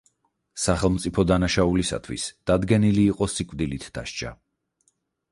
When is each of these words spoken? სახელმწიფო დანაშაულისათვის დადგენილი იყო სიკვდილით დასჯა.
სახელმწიფო 0.61 1.25
დანაშაულისათვის 1.31 2.25
დადგენილი 2.51 3.03
იყო 3.11 3.27
სიკვდილით 3.33 3.85
დასჯა. 3.99 4.33